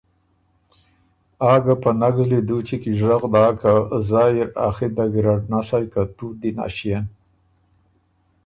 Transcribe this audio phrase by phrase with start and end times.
[1.51, 3.73] آ ګۀ په نک زلی دُوچی کی ژغ داک که
[4.09, 7.05] زایٛ اِر ا خِط دَ ګیرډ نسئ که تُوت دی نݭيېن